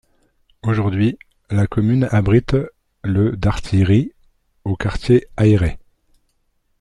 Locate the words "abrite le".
2.09-3.37